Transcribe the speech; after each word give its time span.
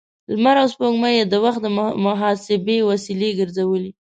لمر 0.33 0.55
او 0.61 0.67
سپوږمۍ 0.73 1.13
يې 1.17 1.25
د 1.27 1.33
وخت 1.45 1.59
د 1.63 1.67
محاسبې 2.05 2.77
وسیلې 2.91 3.29
ګرځولې. 3.39 3.91